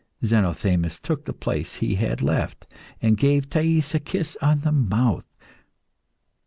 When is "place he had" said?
1.33-2.23